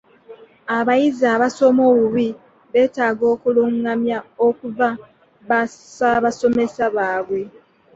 Abayizi 0.77 1.25
abasoma 1.35 1.81
obubi 1.91 2.27
beetaaga 2.71 3.25
okulungamya 3.33 4.19
okuva 4.47 4.89
bassaabasomesa 5.49 6.83
baabwe. 6.95 7.41